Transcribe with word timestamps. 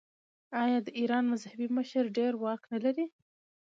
آیا 0.63 0.79
د 0.83 0.87
ایران 0.99 1.23
مذهبي 1.31 1.67
مشر 1.77 2.03
ډیر 2.17 2.31
واک 2.43 2.61
نلري؟ 2.71 3.05